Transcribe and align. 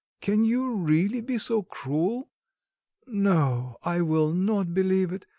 Can 0.19 0.43
you 0.45 0.73
really 0.77 1.21
be 1.21 1.37
so 1.37 1.61
cruel? 1.61 2.31
No, 3.05 3.77
I 3.83 4.01
will 4.01 4.31
not 4.33 4.73
believe 4.73 5.11
it. 5.11 5.27